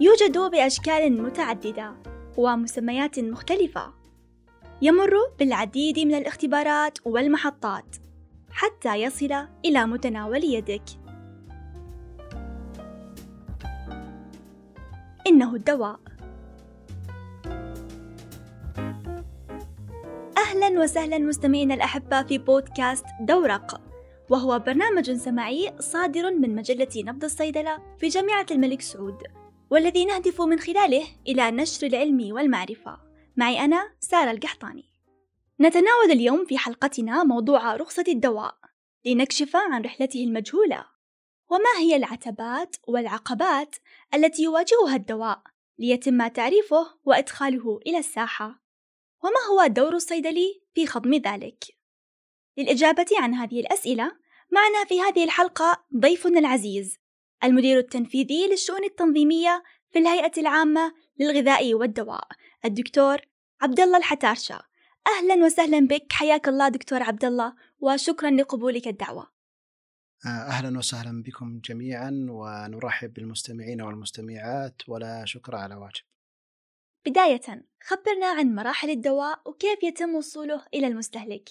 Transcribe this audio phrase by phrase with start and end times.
[0.00, 1.94] يوجد بأشكال متعددة
[2.36, 3.92] ومسميات مختلفة.
[4.82, 7.96] يمر بالعديد من الاختبارات والمحطات
[8.50, 10.82] حتى يصل إلى متناول يدك.
[15.26, 16.00] إنه الدواء.
[20.36, 23.80] أهلا وسهلا مستمعينا الأحبة في بودكاست دورق
[24.30, 29.22] وهو برنامج سمعي صادر من مجلة نبض الصيدلة في جامعة الملك سعود.
[29.70, 32.98] والذي نهدف من خلاله إلى نشر العلم والمعرفة.
[33.36, 34.84] معي أنا سارة القحطاني.
[35.60, 38.54] نتناول اليوم في حلقتنا موضوع رخصة الدواء.
[39.04, 40.86] لنكشف عن رحلته المجهولة.
[41.50, 43.76] وما هي العتبات والعقبات
[44.14, 45.42] التي يواجهها الدواء
[45.78, 48.62] ليتم تعريفه وإدخاله إلى الساحة؟
[49.24, 51.64] وما هو دور الصيدلي في خضم ذلك؟
[52.56, 54.12] للإجابة عن هذه الأسئلة
[54.52, 56.98] معنا في هذه الحلقة ضيفنا العزيز
[57.44, 62.28] المدير التنفيذي للشؤون التنظيمية في الهيئة العامة للغذاء والدواء
[62.64, 63.18] الدكتور
[63.60, 64.60] عبد الله الحتارشة
[65.06, 69.30] أهلا وسهلا بك حياك الله دكتور عبد الله وشكرا لقبولك الدعوة.
[70.26, 76.04] أهلا وسهلا بكم جميعا ونرحب بالمستمعين والمستمعات ولا شكر على واجب.
[77.06, 81.48] بداية خبرنا عن مراحل الدواء وكيف يتم وصوله إلى المستهلك.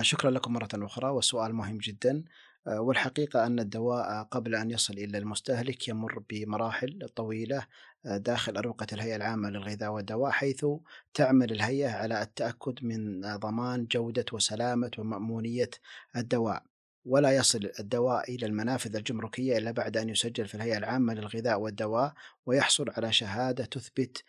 [0.00, 2.24] شكرا لكم مرة أخرى والسؤال مهم جدا.
[2.66, 7.66] والحقيقة أن الدواء قبل أن يصل إلى المستهلك يمر بمراحل طويلة
[8.04, 10.66] داخل أروقة الهيئة العامة للغذاء والدواء حيث
[11.14, 15.70] تعمل الهيئة على التأكد من ضمان جودة وسلامة ومأمونية
[16.16, 16.62] الدواء
[17.04, 22.12] ولا يصل الدواء إلى المنافذ الجمركية إلا بعد أن يسجل في الهيئة العامة للغذاء والدواء
[22.46, 24.24] ويحصل على شهادة تثبت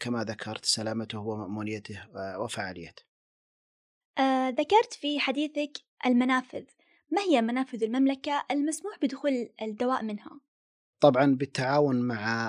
[0.00, 3.02] كما ذكرت سلامته ومأمونيته وفعاليته.
[4.18, 5.72] آه، ذكرت في حديثك
[6.06, 6.64] المنافذ،
[7.12, 10.40] ما هي منافذ المملكة المسموح بدخول الدواء منها؟
[11.00, 12.42] طبعا بالتعاون مع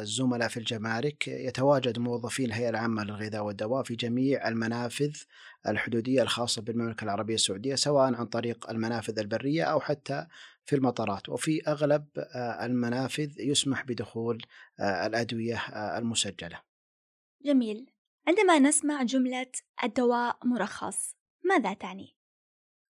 [0.00, 5.16] الزملاء في الجمارك يتواجد موظفين الهيئة العامة للغذاء والدواء في جميع المنافذ
[5.68, 10.26] الحدودية الخاصة بالمملكة العربية السعودية سواء عن طريق المنافذ البرية أو حتى
[10.64, 14.42] في المطارات وفي أغلب المنافذ يسمح بدخول
[14.80, 15.56] الأدوية
[15.98, 16.60] المسجلة
[17.44, 17.90] جميل
[18.28, 19.52] عندما نسمع جملة
[19.84, 22.15] الدواء مرخص ماذا تعني؟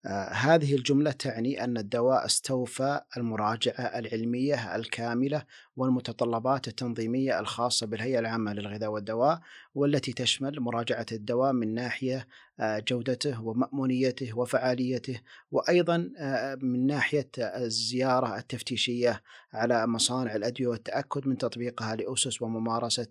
[0.05, 5.43] آه، هذه الجملة تعني أن الدواء استوفى المراجعة العلمية الكاملة
[5.75, 9.39] والمتطلبات التنظيمية الخاصة بالهيئة العامة للغذاء والدواء
[9.75, 12.27] والتي تشمل مراجعة الدواء من ناحية
[12.59, 15.21] آه، جودته ومأمونيته وفعاليته
[15.51, 19.21] وأيضا آه، من ناحية الزيارة التفتيشية
[19.53, 23.07] على مصانع الأدوية والتأكد من تطبيقها لأسس وممارسة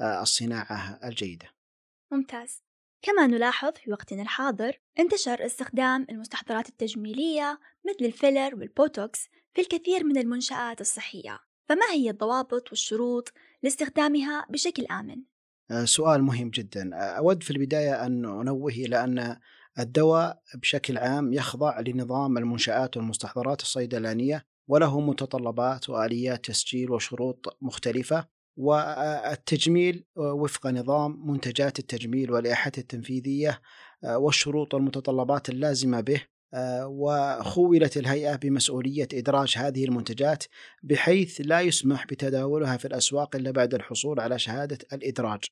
[0.00, 1.46] الصناعة الجيدة.
[2.12, 2.67] ممتاز.
[3.02, 10.18] كما نلاحظ في وقتنا الحاضر انتشر استخدام المستحضرات التجميلية مثل الفيلر والبوتوكس في الكثير من
[10.18, 11.38] المنشآت الصحية.
[11.68, 13.32] فما هي الضوابط والشروط
[13.62, 15.22] لاستخدامها بشكل آمن؟
[15.70, 16.94] آه، سؤال مهم جدا.
[16.96, 19.36] أود في البداية أن أنوه إلى أن
[19.78, 28.37] الدواء بشكل عام يخضع لنظام المنشآت والمستحضرات الصيدلانية وله متطلبات وآليات تسجيل وشروط مختلفة.
[28.58, 33.60] والتجميل وفق نظام منتجات التجميل واللائحة التنفيذية
[34.04, 36.22] والشروط والمتطلبات اللازمة به
[36.84, 40.44] وخولت الهيئة بمسؤولية إدراج هذه المنتجات
[40.82, 45.44] بحيث لا يسمح بتداولها في الأسواق إلا بعد الحصول على شهادة الإدراج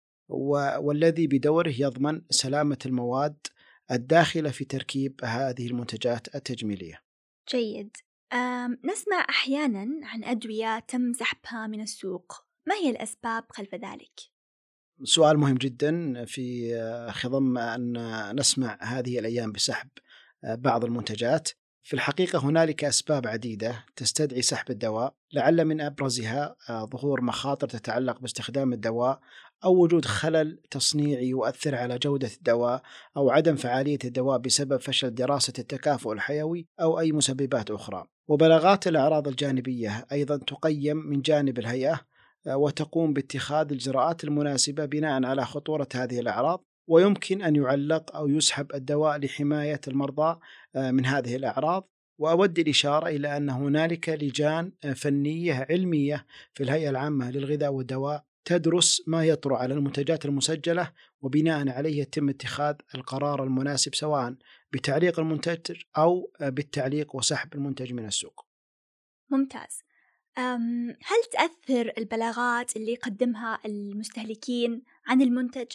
[0.81, 3.37] والذي بدوره يضمن سلامة المواد
[3.91, 7.03] الداخلة في تركيب هذه المنتجات التجميلية.
[7.50, 7.97] جيد.
[8.84, 14.21] نسمع أحيانا عن أدوية تم سحبها من السوق ما هي الأسباب خلف ذلك؟
[15.04, 16.75] سؤال مهم جدا في
[17.12, 17.97] خضم أن
[18.37, 19.88] نسمع هذه الأيام بسحب
[20.43, 21.49] بعض المنتجات
[21.87, 28.72] في الحقيقة هنالك أسباب عديدة تستدعي سحب الدواء لعل من أبرزها ظهور مخاطر تتعلق باستخدام
[28.72, 29.21] الدواء
[29.65, 32.83] أو وجود خلل تصنيعي يؤثر على جودة الدواء
[33.16, 39.28] أو عدم فعالية الدواء بسبب فشل دراسة التكافؤ الحيوي أو أي مسببات أخرى وبلاغات الأعراض
[39.28, 42.01] الجانبية أيضا تقيم من جانب الهيئة
[42.47, 49.19] وتقوم باتخاذ الإجراءات المناسبة بناء على خطورة هذه الأعراض ويمكن أن يعلق أو يسحب الدواء
[49.19, 50.41] لحماية المرضى
[50.77, 56.91] آه، من هذه الأعراض وأود الإشارة إلى أن هنالك لجان آه، فنية علمية في الهيئة
[56.91, 63.95] العامة للغذاء والدواء تدرس ما يطرأ على المنتجات المسجلة وبناء عليه يتم اتخاذ القرار المناسب
[63.95, 64.34] سواء
[64.72, 68.47] بتعليق المنتج أو آه، بالتعليق وسحب المنتج من السوق.
[69.31, 69.85] ممتاز.
[70.38, 75.66] هل تأثر البلاغات اللي يقدمها المستهلكين عن المنتج؟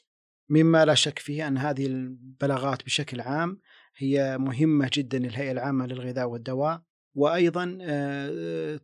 [0.50, 3.60] مما لا شك فيه أن هذه البلاغات بشكل عام
[3.98, 6.82] هي مهمة جدا للهيئة العامة للغذاء والدواء
[7.16, 7.78] وأيضا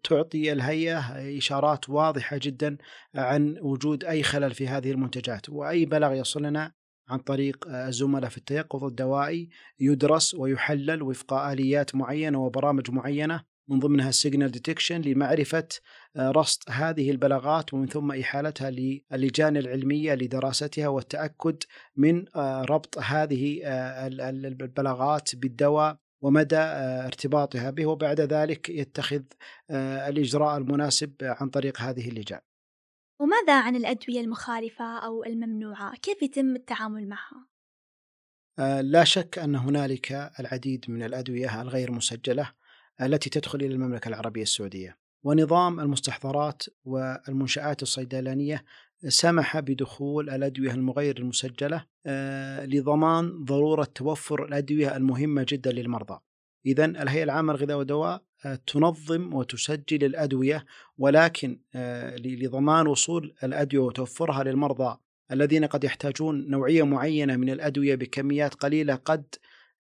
[0.03, 0.99] تعطي الهيئة
[1.37, 2.77] إشارات واضحة جدا
[3.15, 6.73] عن وجود أي خلل في هذه المنتجات وأي بلاغ يصلنا
[7.09, 14.09] عن طريق الزملاء في التيقظ الدوائي يدرس ويحلل وفق آليات معينة وبرامج معينة من ضمنها
[14.09, 15.67] ال signal detection لمعرفة
[16.15, 18.71] آه، رصد هذه البلاغات ومن ثم إحالتها
[19.11, 21.63] للجان العلمية لدراستها والتأكد
[21.95, 29.21] من آه، ربط هذه آه، البلاغات بالدواء ومدى ارتباطها به وبعد ذلك يتخذ
[29.71, 32.39] الإجراء المناسب عن طريق هذه اللجان
[33.19, 37.47] وماذا عن الأدوية المخالفة أو الممنوعة؟ كيف يتم التعامل معها؟
[38.81, 42.51] لا شك أن هنالك العديد من الأدوية الغير مسجلة
[43.01, 44.97] التي تدخل إلى المملكة العربية السعودية.
[45.23, 48.63] ونظام المستحضرات والمنشآت الصيدلانية
[49.07, 56.19] سمح بدخول الأدوية المغير المسجلة آه، لضمان ضرورة توفر الأدوية المهمة جدا للمرضى.
[56.65, 60.65] إذا الهيئة العامة للغذاء والدواء آه، تنظم وتسجل الأدوية
[60.97, 64.97] ولكن آه، لضمان وصول الأدوية وتوفرها للمرضى
[65.31, 69.25] الذين قد يحتاجون نوعية معينة من الأدوية بكميات قليلة قد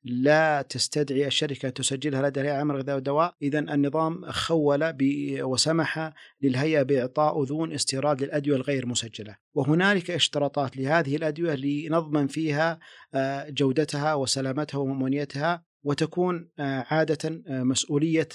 [0.09, 4.95] لا تستدعي الشركة تسجلها لدى الهيئة العامة للغذاء والدواء إذا النظام خول
[5.41, 9.35] وسمح للهيئة بإعطاء أذون استيراد للأدوية الغير مسجلة.
[9.53, 12.79] وهنالك اشتراطات لهذه الأدوية لنضمن فيها
[13.13, 18.29] آه، جودتها وسلامتها وممونيتها وتكون آه، عادة آه، مسؤولية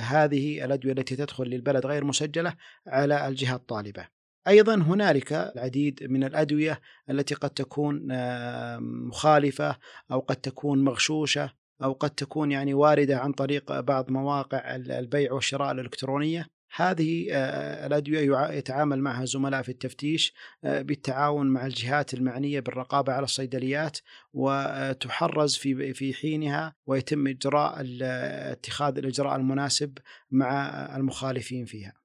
[0.00, 2.54] هذه الأدوية التي تدخل للبلد غير مسجلة
[2.86, 4.08] على الجهة الطالبة.
[4.48, 6.80] أيضا هنالك العديد من الأدوية
[7.10, 8.08] التي قد تكون
[8.80, 9.76] مخالفة
[10.12, 11.52] أو قد تكون مغشوشة
[11.82, 16.46] أو قد تكون يعني واردة عن طريق بعض مواقع البيع والشراء الإلكترونية
[16.76, 17.26] هذه
[17.86, 23.98] الأدوية يتعامل معها زملاء في التفتيش بالتعاون مع الجهات المعنية بالرقابة على الصيدليات
[24.32, 27.86] وتحرز في في حينها ويتم إجراء
[28.52, 29.98] اتخاذ الإجراء المناسب
[30.30, 32.03] مع المخالفين فيها.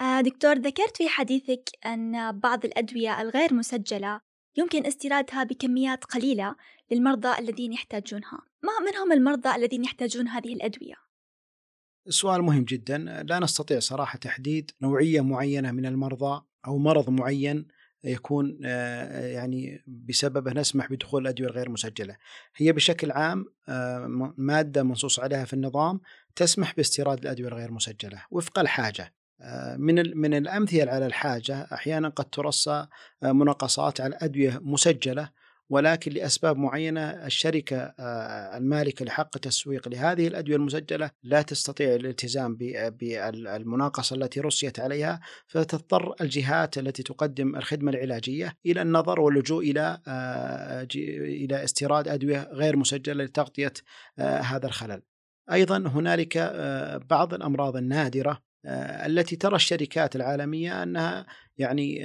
[0.00, 4.20] آه، دكتور ذكرت في حديثك أن بعض الأدوية الغير مسجلة
[4.56, 6.56] يمكن استيرادها بكميات قليلة
[6.90, 8.38] للمرضى الذين يحتاجونها.
[8.62, 10.94] ما من هم المرضى الذين يحتاجون هذه الأدوية؟
[12.08, 12.98] سؤال مهم جدا.
[12.98, 17.68] لا نستطيع صراحة تحديد نوعية معينة من المرضى أو مرض معين
[18.04, 22.16] يكون آه، يعني بسببه نسمح بدخول الأدوية الغير مسجلة.
[22.56, 26.00] هي بشكل عام آه، مادة منصوص عليها في النظام
[26.36, 29.14] تسمح باستيراد الأدوية الغير مسجلة وفق الحاجة.
[29.78, 32.86] من من الأمثلة على الحاجة أحيانا قد ترصى
[33.22, 35.30] آه، مناقصات على أدوية مسجلة
[35.70, 42.56] ولكن لأسباب معينة الشركة آه، المالكة لحق التسويق لهذه الأدوية المسجلة لا تستطيع الالتزام
[42.90, 50.88] بالمناقصة التي رصيت عليها فتضطر الجهات التي تقدم الخدمة العلاجية إلى النظر واللجوء إلى آه،
[50.94, 53.72] إلى استيراد أدوية غير مسجلة لتغطية
[54.18, 55.02] هذا الخلل.
[55.52, 56.38] أيضا هنالك
[57.10, 61.26] بعض الأمراض النادرة آه، التي ترى الشركات العالمية أنها
[61.58, 62.02] يعني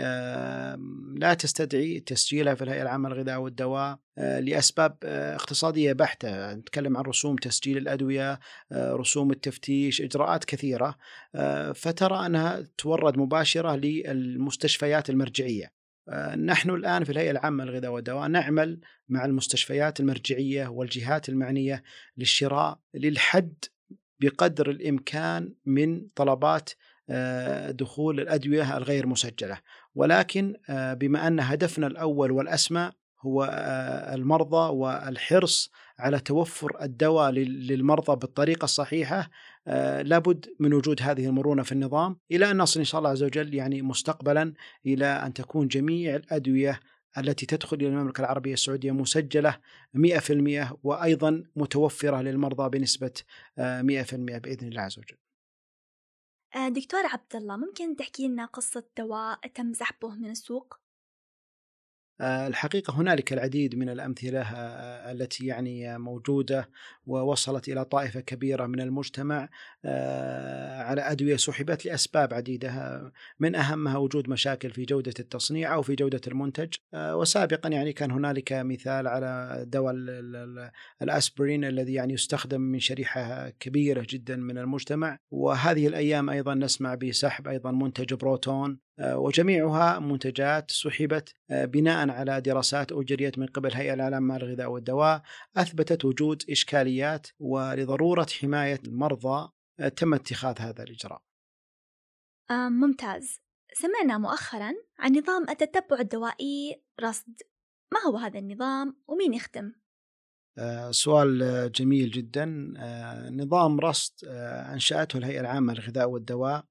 [1.16, 7.04] لا تستدعي تسجيلها في الهيئة العامة للغذاء والدواء آه، لأسباب آه، اقتصادية بحتة، نتكلم عن
[7.04, 8.40] رسوم تسجيل الأدوية،
[8.74, 10.98] رسوم التفتيش، إجراءات كثيرة
[11.76, 15.80] فترى أنها تورد مباشرة للمستشفيات المرجعية.
[16.38, 21.84] نحن الآن في الهيئة العامة للغذاء والدواء نعمل مع المستشفيات المرجعية والجهات المعنية
[22.18, 23.54] للشراء للحد
[24.20, 26.70] بقدر الإمكان من طلبات
[27.10, 29.58] آه، دخول الأدوية الغير مسجلة،
[29.96, 32.92] ولكن آه، بما أن هدفنا الأول والأسمى
[33.22, 39.30] هو آه، المرضى والحرص على توفر الدواء للمرضى بالطريقة الصحيحة
[40.02, 43.54] لابد من وجود هذه المرونة في النظام إلى أن نصل إن شاء الله عز وجل
[43.54, 44.54] يعني مستقبلا
[44.86, 46.80] إلى أن تكون جميع الأدوية
[47.18, 49.60] التي تدخل إلى المملكة العربية السعودية مسجلة
[49.94, 53.24] 100% وأيضا متوفرة للمرضى بنسبة 100%
[53.60, 53.82] آه،
[54.40, 55.18] بإذن الله عز وجل
[56.56, 60.80] آه، دكتور عبد الله ممكن تحكي لنا قصة دواء تم سحبه من السوق؟
[62.22, 66.70] آه، الحقيقة هنالك العديد من الأمثلة آه، التي يعني موجودة
[67.06, 69.50] ووصلت إلى طائفة كبيرة من المجتمع
[69.86, 73.02] آه، على أدوية سحبت لأسباب عديدة
[73.40, 78.54] من أهمها وجود مشاكل في جودة التصنيع أو في جودة المنتج وسابقا يعني كان هنالك
[78.54, 79.94] مثال على دواء
[81.02, 87.48] الأسبرين الذي يعني يستخدم من شريحة كبيرة جدا من المجتمع وهذه الأيام أيضا نسمع بسحب
[87.48, 94.72] أيضا منتج بروتون وجميعها منتجات سحبت بناء على دراسات أجريت من قبل هيئة العالمية للغذاء
[94.72, 95.22] والدواء
[95.58, 99.50] أثبتت وجود إشكاليات ولضرورة حماية المرضى
[99.96, 101.22] تم اتخاذ هذا الإجراء.
[102.52, 103.40] ممتاز.
[103.74, 107.42] سمعنا مؤخرا عن نظام التتبع الدوائي رصد.
[107.94, 109.74] ما هو هذا النظام ومين يخدم؟
[110.58, 112.74] آه، سؤال جميل جدا.
[112.78, 116.66] آه، نظام رصد آه، أنشأته الهيئة العامة للغذاء والدواء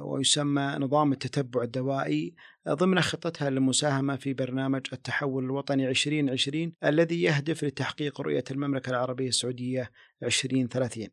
[0.00, 2.34] ويسمى نظام التتبع الدوائي
[2.68, 9.90] ضمن خطتها للمساهمة في برنامج التحول الوطني 2020 الذي يهدف لتحقيق رؤية المملكة العربية السعودية
[10.22, 11.08] 2030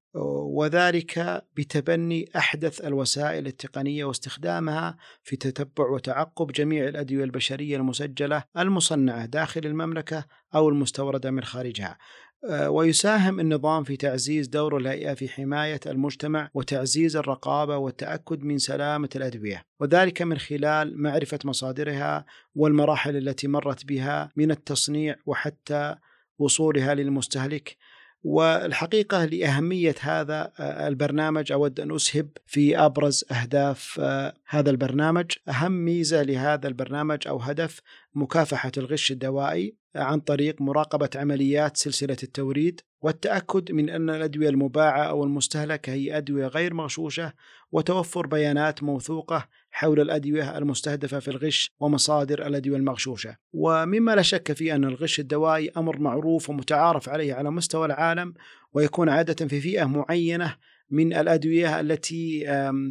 [0.55, 9.61] وذلك بتبني أحدث الوسائل التقنية واستخدامها في تتبع وتعقب جميع الأدوية البشرية المسجلة المصنعة داخل
[9.65, 11.91] المملكة أو المستوردة من خارجها.
[11.91, 19.09] آه، ويساهم النظام في تعزيز دور الهيئة في حماية المجتمع وتعزيز الرقابة والتأكد من سلامة
[19.15, 25.95] الأدوية وذلك من خلال معرفة مصادرها والمراحل التي مرت بها من التصنيع وحتى
[26.39, 27.77] وصولها للمستهلك.
[28.23, 35.31] والحقيقة لأهمية هذا آه، البرنامج أود أن أسهب في أبرز أهداف آه، هذا البرنامج.
[35.49, 37.81] أهم ميزة لهذا البرنامج أو هدف
[38.15, 45.23] مكافحة الغش الدوائي عن طريق مراقبة عمليات سلسلة التوريد والتأكد من أن الأدوية المباعة أو
[45.23, 47.33] المستهلكة هي أدوية غير مغشوشة
[47.71, 53.37] وتوفر بيانات موثوقة حول الأدوية المستهدفة في الغش ومصادر الأدوية المغشوشة.
[53.53, 58.33] ومما لا شك فيه أن الغش الدوائي أمر معروف ومتعارف عليه على مستوى العالم
[58.73, 60.55] ويكون عادة في فئة معينة
[60.91, 62.45] من الأدوية التي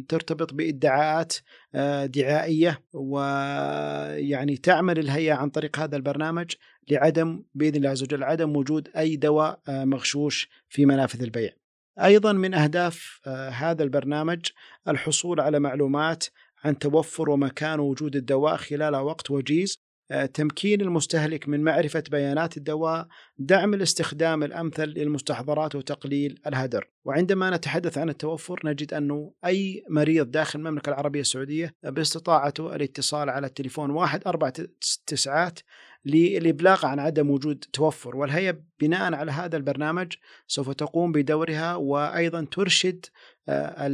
[0.09, 1.33] ترتبط بإدعاءات
[1.75, 6.51] آه، دعائية ويعني تعمل الهيئة عن طريق هذا البرنامج
[6.91, 11.51] لعدم بإذن الله عز وجل عدم وجود أي دواء آه، مغشوش في منافذ البيع.
[11.99, 14.45] أيضا من أهداف آه، هذا البرنامج
[14.87, 16.25] الحصول على معلومات
[16.63, 19.81] عن توفر ومكان وجود الدواء خلال وقت وجيز
[20.33, 26.89] تمكين المستهلك من معرفة بيانات الدواء دعم الاستخدام الأمثل للمستحضرات وتقليل الهدر.
[27.05, 33.47] وعندما نتحدث عن التوفر نجد أنه أي مريض داخل المملكة العربية السعودية باستطاعته الاتصال على
[33.47, 34.53] التليفون واحد أربعة
[35.07, 35.59] تسعات
[36.05, 38.15] للإبلاغ عن عدم وجود توفر.
[38.15, 40.13] والهيئة بناء على هذا البرنامج
[40.47, 43.05] سوف تقوم بدورها وأيضا ترشد
[43.49, 43.87] آه،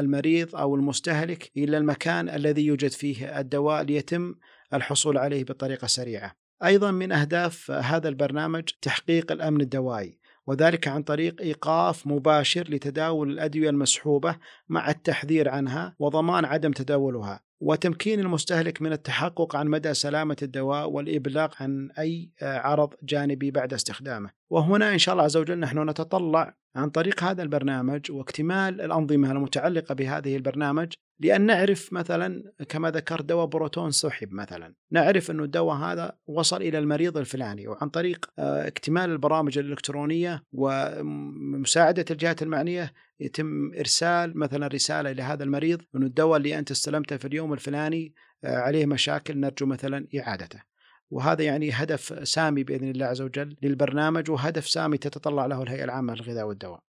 [0.00, 4.34] المريض أو المستهلك إلى المكان الذي يوجد فيه الدواء ليتم
[4.74, 6.32] الحصول عليه بطريقة سريعة.
[6.64, 13.70] أيضا من أهداف هذا البرنامج تحقيق الأمن الدوائي وذلك عن طريق إيقاف مباشر لتداول الأدوية
[13.70, 14.36] المسحوبة
[14.68, 17.45] مع التحذير عنها وضمان عدم تداولها.
[17.60, 24.30] وتمكين المستهلك من التحقق عن مدى سلامة الدواء والإبلاغ عن أي عرض جانبي بعد استخدامه.
[24.50, 29.94] وهنا إن شاء الله عز وجل نحن نتطلع عن طريق هذا البرنامج واكتمال الأنظمة المتعلقة
[29.94, 36.12] بهذه البرنامج لأن نعرف مثلا كما ذكرت دواء بروتون سحب مثلا نعرف أنه الدواء هذا
[36.26, 44.38] وصل إلى المريض الفلاني وعن طريق آه، اكتمال البرامج الإلكترونية ومساعدة الجهات المعنية يتم إرسال
[44.38, 48.86] مثلا رسالة إلى هذا المريض أنه الدواء اللي أنت استلمته في اليوم الفلاني آه، عليه
[48.86, 50.62] مشاكل نرجو مثلا إعادته
[51.10, 56.14] وهذا يعني هدف سامي بإذن الله عز وجل للبرنامج وهدف سامي تتطلع له الهيئة العامة
[56.14, 56.80] للغذاء والدواء.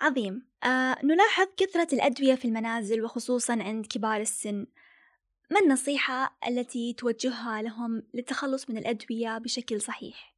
[0.00, 4.66] عظيم آه نلاحظ كثرة الأدوية في المنازل وخصوصا عند كبار السن
[5.50, 10.33] ما النصيحة التي توجهها لهم للتخلص من الأدوية بشكل صحيح؟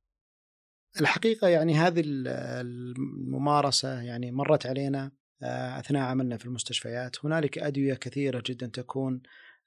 [1.00, 5.12] الحقيقة يعني هذه الممارسة يعني مرت علينا
[5.42, 7.16] آه، أثناء عملنا في المستشفيات.
[7.24, 9.22] هنالك أدوية كثيرة جدا تكون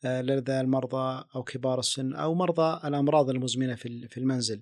[0.05, 4.61] آه، لدى المرضى أو كبار السن أو مرضى الأمراض المزمنة في المنزل.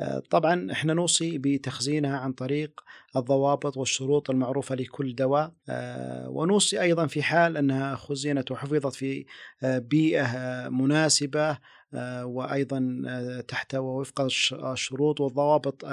[0.00, 2.80] آه، طبعا إحنا نوصي بتخزينها عن طريق
[3.16, 5.52] الضوابط والشروط المعروفة لكل دواء.
[6.28, 9.26] ونوصي أيضا في حال أنها خزنت وحفظت في
[9.62, 10.68] آه، بيئة
[11.92, 15.84] مناسبة وأيضا تحت وفق الشروط والضوابط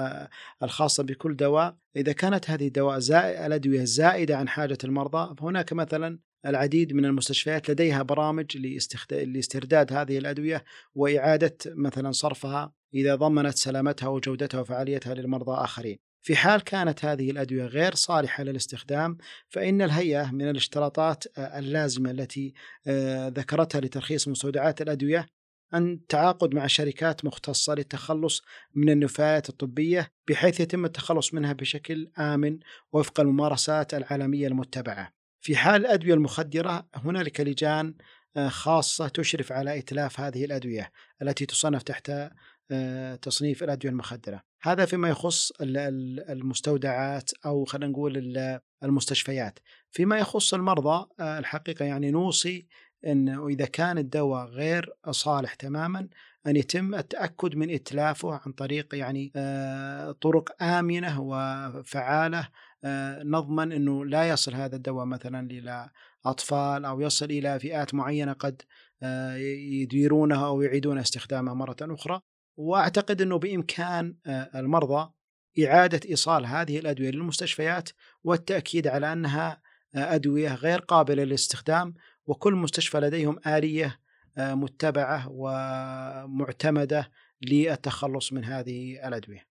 [0.63, 1.75] الخاصة بكل دواء.
[1.95, 7.69] إذا كانت هذه الدواء زائد الأدوية زائدة عن حاجة المرضى فهناك مثلا العديد من المستشفيات
[7.69, 8.57] لديها برامج
[9.11, 10.63] لاسترداد هذه الأدوية
[10.95, 15.97] وإعادة مثلا صرفها إذا ضمنت سلامتها وجودتها وفعاليتها للمرضى آخرين.
[16.23, 19.17] في حال كانت هذه الأدوية غير صالحة للاستخدام
[19.49, 22.53] فإن الهيئة من الاشتراطات اللازمة التي
[22.87, 25.27] آه، ذكرتها لترخيص مستودعات الأدوية
[25.73, 28.41] أن تعاقد مع شركات مختصة للتخلص
[28.75, 32.59] من النفايات الطبية بحيث يتم التخلص منها بشكل آمن
[32.93, 35.13] وفق الممارسات العالمية المتبعة.
[35.41, 37.93] في حال الأدوية المخدرة هنالك لجان
[38.37, 42.11] آه، خاصة تشرف على إتلاف هذه الأدوية التي تصنف تحت
[42.71, 45.51] آه، تصنيف الأدوية المخدرة هذا فيما يخص
[46.29, 48.33] المستودعات أو خلينا نقول
[48.83, 49.59] المستشفيات
[49.91, 52.67] فيما يخص المرضى آه، الحقيقة يعني نوصي
[53.05, 56.07] أنه إذا كان الدواء غير صالح تماما
[56.47, 62.47] أن يتم التأكد من إتلافه عن طريق يعني آه، طرق آمنة وفعالة
[63.23, 65.89] نضمن أنه لا يصل هذا الدواء مثلا إلى
[66.25, 68.61] أطفال أو يصل إلى فئات معينة قد
[69.81, 72.21] يديرونها أو يعيدون استخدامها مرة أخرى.
[72.57, 75.11] وأعتقد إنه بإمكان آه، المرضى
[75.65, 77.89] إعادة إيصال هذه الأدوية للمستشفيات
[78.23, 79.61] والتأكيد على أنها
[79.95, 81.93] أدوية غير قابلة للاستخدام
[82.31, 83.99] وكل مستشفى لديهم آلية
[84.37, 87.11] متبعة ومعتمدة
[87.41, 89.47] للتخلص من هذه الأدوية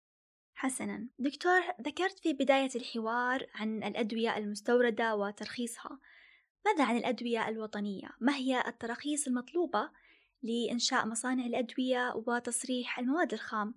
[0.54, 5.98] حسنا دكتور ذكرت في بداية الحوار عن الأدوية المستوردة وترخيصها
[6.66, 9.90] ماذا عن الأدوية الوطنية؟ ما هي التراخيص المطلوبة
[10.42, 13.74] لإنشاء مصانع الأدوية وتصريح المواد الخام؟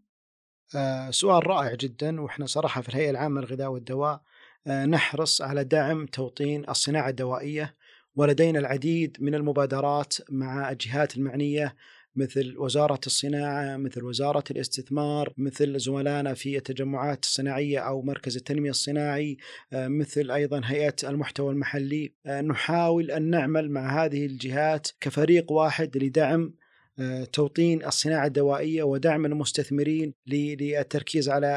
[0.76, 4.22] آه سؤال رائع جدا وإحنا صراحة في الهيئة العامة للغذاء والدواء
[4.68, 7.76] آه نحرص على دعم توطين الصناعة الدوائية
[8.16, 11.76] ولدينا العديد من المبادرات مع الجهات المعنية
[12.16, 19.38] مثل وزارة الصناعة مثل وزارة الاستثمار مثل زملائنا في التجمعات الصناعية أو مركز التنمية الصناعي
[19.74, 22.14] آه، مثل أيضا هيئة المحتوى المحلي.
[22.26, 26.54] آه، نحاول أن نعمل مع هذه الجهات كفريق واحد لدعم
[27.00, 31.48] آه، توطين الصناعة الدوائية ودعم المستثمرين للتركيز على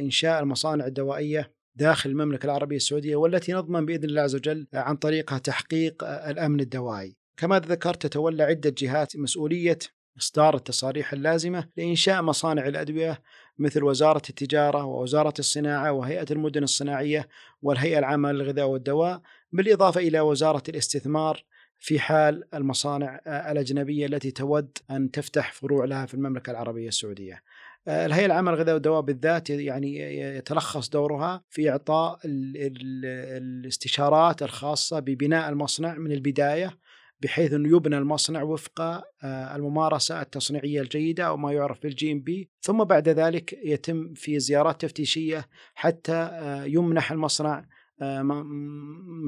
[0.00, 1.61] إنشاء المصانع الدوائية.
[1.74, 7.16] داخل المملكة العربية السعودية والتي نضمن بإذن الله عز وجل عن طريقها تحقيق الأمن الدوائي.
[7.36, 9.78] كما ذكرت تتولى عدة جهات مسؤولية
[10.18, 13.22] إصدار التصاريح اللازمة لإنشاء مصانع الأدوية
[13.58, 17.28] مثل وزارة التجارة ووزارة الصناعة وهيئة المدن الصناعية
[17.62, 19.20] والهيئة العامة للغذاء والدواء
[19.52, 21.44] بالإضافة إلى وزارة الاستثمار
[21.78, 27.42] في حال المصانع الأجنبية التي تود أن تفتح فروع لها في المملكة العربية السعودية.
[27.88, 29.98] الهيئة العامة للغذاء والدواء بالذات يعني
[30.36, 36.78] يتلخص دورها في إعطاء الاستشارات الخاصة ببناء المصنع من البداية
[37.22, 42.84] بحيث انه يبنى المصنع وفق آه، الممارسة التصنيعية الجيدة أو ما يعرف بال GMP، ثم
[42.84, 47.66] بعد ذلك يتم في زيارات تفتيشية حتى آه، يمنح المصنع
[48.02, 48.44] آه،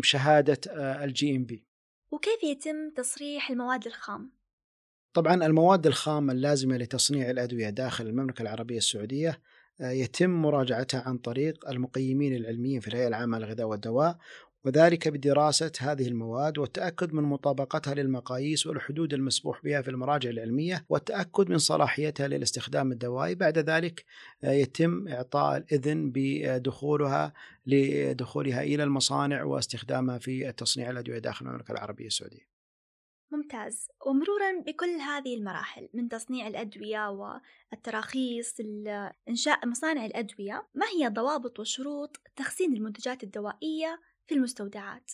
[0.02, 0.60] شهادة
[1.04, 1.64] ال GMP.
[2.10, 4.32] وكيف يتم تصريح المواد الخام؟
[5.14, 9.40] طبعا المواد الخام اللازمة لتصنيع الأدوية داخل المملكة العربية السعودية
[9.80, 14.18] يتم مراجعتها عن طريق المقيمين العلميين في الهيئة العامة للغذاء والدواء
[14.64, 21.50] وذلك بدراسة هذه المواد والتأكد من مطابقتها للمقاييس والحدود المسموح بها في المراجع العلمية والتأكد
[21.50, 24.04] من صلاحيتها للاستخدام الدوائي بعد ذلك
[24.44, 27.32] آه، يتم إعطاء الإذن بدخولها
[27.66, 32.53] لدخولها إلى المصانع واستخدامها في تصنيع الأدوية داخل المملكة العربية السعودية.
[33.36, 33.88] ممتاز.
[34.06, 38.56] ومرورا بكل هذه المراحل من تصنيع الأدوية والتراخيص
[39.28, 45.10] إنشاء مصانع الأدوية ما هي ضوابط وشروط تخزين المنتجات الدوائية في المستودعات؟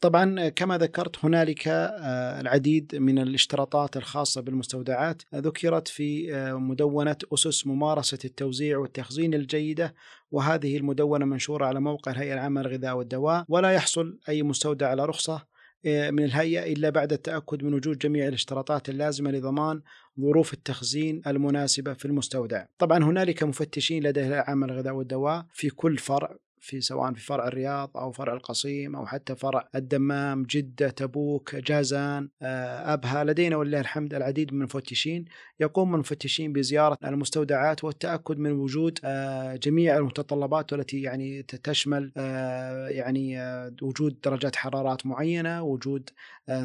[0.00, 5.22] طبعا كما ذكرت هنالك آه، العديد من الاشتراطات الخاصة بالمستودعات.
[5.34, 9.94] ذكرت في آه، مدونة أسس ممارسة التوزيع والتخزين الجيدة
[10.30, 13.44] وهذه المدونة منشورة على موقع الهيئة العامة للغذاء والدواء.
[13.48, 15.46] ولا يحصل أي مستودع على رخصة
[15.86, 19.82] من الهيئة إلا بعد التأكد من وجود جميع الاشتراطات اللازمة لضمان
[20.20, 22.66] ظروف التخزين المناسبة في المستودع.
[22.78, 26.36] طبعا هنالك مفتشين لدى الهيئة العامة للغذاء والدواء في كل فرع.
[26.60, 32.28] في سواء في فرع الرياض أو فرع القصيم أو حتى فرع الدمام، جدة، تبوك، جازان،
[32.42, 35.24] آه، أبها، لدينا ولله الحمد العديد من المفتشين،
[35.60, 43.36] يقوم المفتشين بزيارة المستودعات والتأكد من وجود آه، جميع المتطلبات والتي يعني تشمل آه، يعني
[43.82, 46.10] وجود درجات حرارات معينة، وجود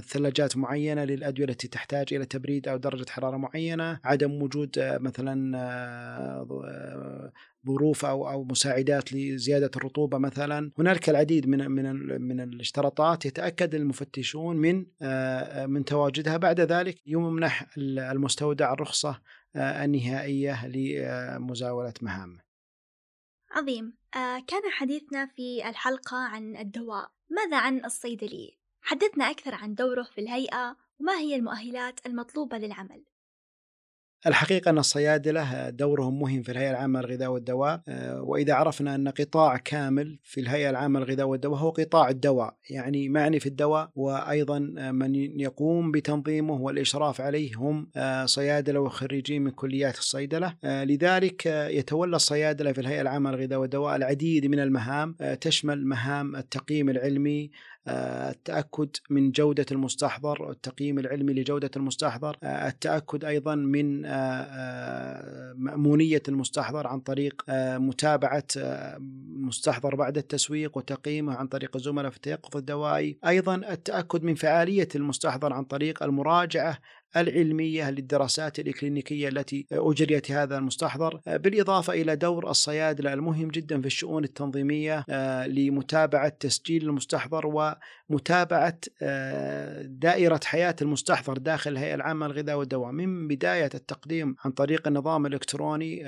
[0.08, 5.58] ثلاجات معينة للأدوية التي تحتاج إلى تبريد أو درجة حرارة معينة، عدم وجود مثلا
[7.68, 10.72] ظروف أو أو مساعدات لزيادة الرطوبة مثلا.
[10.80, 16.38] هنالك العديد من من من الاشتراطات يتأكد المفتشون من آه، من تواجدها.
[16.38, 19.22] بعد ذلك يمنح المستودع الرخصة
[19.56, 22.40] آه، النهائية لمزاولة مهامه.
[23.52, 23.94] عظيم.
[24.16, 27.12] آه، كان حديثنا في الحلقة عن الدواء.
[27.30, 33.04] ماذا عن الصيدلي؟ حدثنا أكثر عن دوره في الهيئة وما هي المؤهلات المطلوبة للعمل؟
[34.28, 39.58] الحقيقة أن الصيادلة دورهم مهم في الهيئة العامة للغذاء والدواء آه، وإذا عرفنا أن قطاع
[39.58, 44.60] كامل في الهيئة العامة للغذاء والدواء هو قطاع الدواء يعني معني في الدواء وأيضا
[44.92, 52.16] من يقوم بتنظيمه والإشراف عليه هم آه، صيادلة وخريجين من كليات الصيدلة آه، لذلك يتولى
[52.16, 57.52] الصيادلة في الهيئة العامة للغذاء والدواء العديد من المهام تشمل مهام التقييم العلمي
[57.88, 64.02] التأكد من جودة المستحضر التقييم العلمي لجودة المستحضر التأكد أيضا من
[65.56, 67.44] مأمونية المستحضر عن طريق
[67.78, 68.44] متابعة
[69.28, 73.18] مستحضر بعد التسويق وتقييمه عن طريق الزملاء في التيقظ الدوائي.
[73.28, 76.78] أيضا التأكد من فعالية المستحضر عن طريق المراجعة
[77.18, 81.20] العلمية للدراسات الإكلينيكية التي أجريت هذا المستحضر.
[81.28, 85.06] بالإضافة إلى دور الصيادلة المهم جدا في الشؤون التنظيمية
[85.48, 87.48] لمتابعة تسجيل المستحضر
[88.12, 88.78] ومتابعة
[89.84, 92.92] دائرة حياة المستحضر داخل الهيئة العامة للغذاء والدواء.
[92.92, 96.04] من بداية التقديم عن طريق النظام الإلكتروني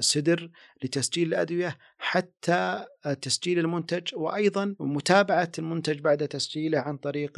[0.00, 0.50] سدر
[0.84, 2.84] لتسجيل الأدوية حتى
[3.22, 4.08] تسجيل المنتج.
[4.14, 7.32] وأيضا متابعة المنتج بعد تسجيله عن طريق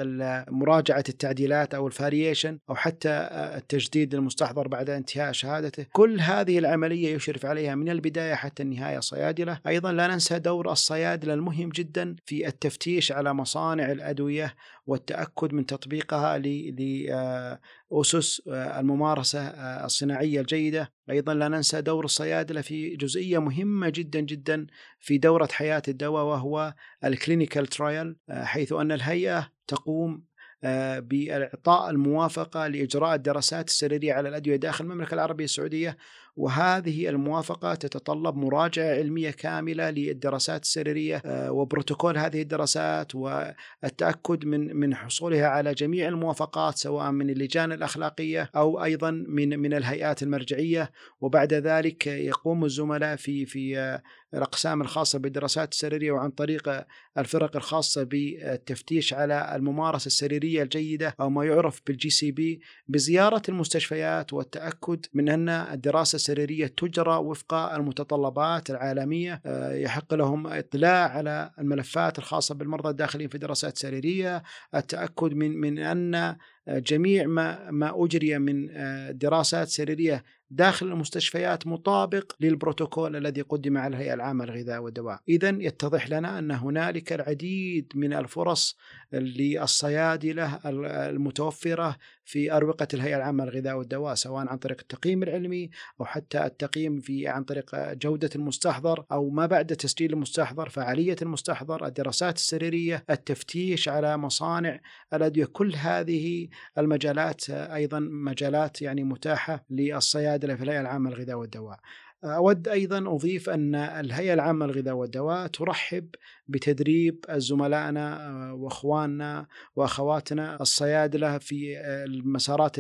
[0.49, 7.47] مراجعة التعديلات أو الفاريشن أو حتى التجديد المستحضر بعد انتهاء شهادته، كل هذه العملية يشرف
[7.47, 13.13] عليها من البداية حتى النهاية صيادلة، أيضا لا ننسى دور الصيادلة المهم جدا في التفتيش
[13.13, 14.55] على مصانع الأدوية
[14.87, 19.41] والتأكد من تطبيقها لاسس الممارسة
[19.85, 24.67] الصناعية الجيدة، أيضا لا ننسى دور الصيادلة في جزئية مهمة جدا جدا
[24.99, 30.31] في دورة حياة الدواء وهو ال clinical trial حيث أن الهيئة تقوم
[30.65, 35.97] آه، بإعطاء الموافقة لإجراء الدراسات السريرية على الأدوية داخل المملكة العربية السعودية
[36.41, 44.95] وهذه الموافقة تتطلب مراجعة علمية كاملة للدراسات السريرية آه، وبروتوكول هذه الدراسات والتأكد من من
[44.95, 50.91] حصولها على جميع الموافقات سواء من اللجان الأخلاقية أو أيضا من من الهيئات المرجعية.
[51.21, 54.03] وبعد ذلك يقوم الزملاء في في آه،
[54.35, 56.85] الأقسام الخاصة بالدراسات السريرية وعن طريق
[57.19, 62.61] الفرق الخاصة بالتفتيش على الممارسة السريرية الجيدة أو ما يعرف بال GCP.
[62.89, 69.43] بزيارة المستشفيات والتأكد من أن الدراسة السريرية تجرى وفق المتطلبات العالمية.
[69.47, 74.43] آه، يحق لهم اطلاع على الملفات الخاصة بالمرضى الداخلين في دراسات سريرية.
[74.75, 76.37] التأكد من من أن
[76.69, 83.97] جميع ما ما أجري من آه، دراسات سريرية داخل المستشفيات مطابق للبروتوكول الذي قدم على
[83.97, 88.77] الهيئة العامة للغذاء والدواء، اذا يتضح لنا أن هنالك العديد من الفرص
[89.13, 90.61] للصيادلة
[91.09, 91.97] المتوفرة
[92.31, 97.29] في أروقة الهيئة العامة للغذاء والدواء سواء عن طريق التقييم العلمي أو حتى التقييم في
[97.29, 104.17] عن طريق جودة المستحضر أو ما بعد تسجيل المستحضر، فعالية المستحضر، الدراسات السريرية، التفتيش على
[104.17, 104.81] مصانع
[105.15, 111.81] الأدوية، كل هذه المجالات أيضا مجالات يعني متاحة للصيادلة في الهيئة العامة للغذاء والدواء.
[112.25, 116.09] أود أيضا أضيف أن الهيئة العامة للغذاء والدواء ترحب
[116.49, 122.77] بتدريب زملائنا آه، وأخواننا وأخواتنا الصيادلة في المسارات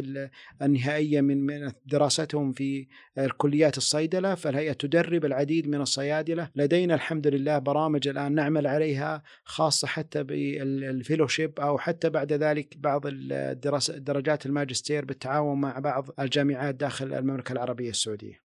[0.62, 2.86] النهائية من دراستهم في
[3.18, 4.34] الكليات الصيدلة.
[4.34, 6.50] فالهيئة تدرب العديد من الصيادلة.
[6.56, 13.06] لدينا الحمد لله برامج الآن نعمل عليها خاصة حتى بالفيلوشيب أو حتى بعد ذلك بعض
[13.88, 18.49] درجات الماجستير بالتعاون مع بعض الجامعات داخل المملكة العربية السعودية.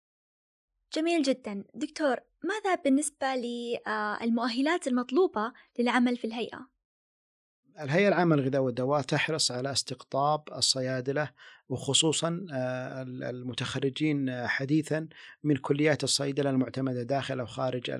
[0.92, 1.64] جميل جدا.
[1.74, 6.68] دكتور ماذا بالنسبة للمؤهلات المطلوبة للعمل في الهيئة؟
[7.80, 11.30] الهيئة العامة للغذاء والدواء تحرص على استقطاب الصيادلة
[11.68, 12.46] وخصوصا
[13.22, 15.08] المتخرجين حديثا
[15.44, 17.90] من كليات الصيدلة المعتمدة داخل أو خارج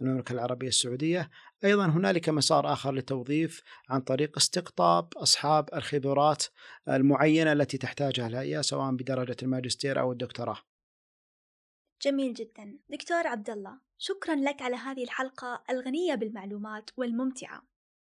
[0.00, 1.30] المملكة العربية السعودية.
[1.64, 6.44] أيضا هنالك مسار آخر للتوظيف عن طريق استقطاب أصحاب الخبرات
[6.88, 10.58] المعينة التي تحتاجها الهيئة سواء بدرجة الماجستير أو الدكتوراه.
[12.02, 12.78] جميل جدا.
[12.90, 17.62] دكتور عبد الله شكرا لك على هذه الحلقة الغنية بالمعلومات والممتعة.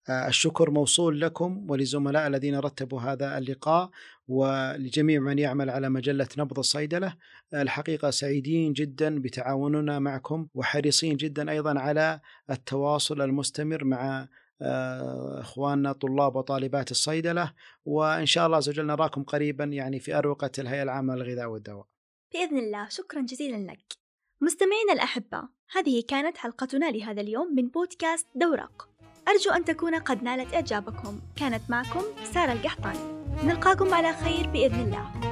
[0.08, 3.90] آه، الشكر موصول لكم ولزملاء الذين رتبوا هذا اللقاء
[4.28, 7.16] ولجميع من يعمل على مجلة نبض الصيدلة.
[7.54, 14.28] الحقيقة سعيدين جدا بتعاوننا معكم وحريصين جدا أيضا على التواصل المستمر مع
[14.62, 17.52] آه، إخواننا طلاب وطالبات الصيدلة.
[17.84, 21.95] وإن شاء الله عز وجل نراكم قريبا يعني في أروقة الهيئة العامة للغذاء والدواء.
[22.36, 22.88] بإذن الله.
[22.88, 23.92] شكرا جزيلا لك.
[24.40, 28.88] مستمعينا الأحبة هذه كانت حلقتنا لهذا اليوم من بودكاست دورق.
[29.28, 31.20] أرجو أن تكون قد نالت إعجابكم.
[31.36, 32.02] كانت معكم
[32.34, 32.98] سارة القحطاني.
[33.44, 35.25] نلقاكم على خير بإذن الله.